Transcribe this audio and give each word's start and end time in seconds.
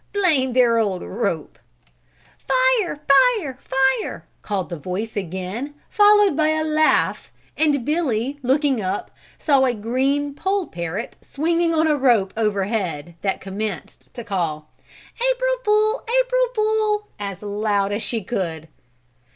Blame 0.13 0.53
their 0.53 0.79
old 0.79 1.03
rope!" 1.03 1.59
"Fire, 2.39 2.95
fire, 3.07 3.59
fire!" 3.63 4.25
called 4.41 4.69
the 4.69 4.75
voice 4.75 5.15
again, 5.15 5.75
followed 5.91 6.35
by 6.35 6.47
a 6.49 6.63
laugh 6.63 7.31
and 7.55 7.85
Billy, 7.85 8.39
looking 8.41 8.81
up, 8.81 9.11
saw 9.37 9.63
a 9.63 9.75
green 9.75 10.33
poll 10.33 10.65
parrot 10.65 11.15
swinging 11.21 11.71
on 11.75 11.85
a 11.85 11.95
rope 11.95 12.33
overhead, 12.35 13.13
that 13.21 13.41
commenced 13.41 14.11
to 14.15 14.23
call: 14.23 14.71
"April 15.17 15.55
fool, 15.63 16.03
April 16.07 16.47
fool!" 16.55 17.07
as 17.19 17.43
loud 17.43 17.91
as 17.93 18.01
she 18.01 18.23
could. 18.23 18.69